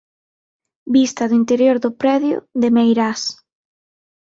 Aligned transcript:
Vista 0.95 1.23
do 1.29 1.39
interior 1.41 1.77
do 1.83 1.91
predio 2.01 2.37
de 2.61 2.69
Meirás. 2.75 3.21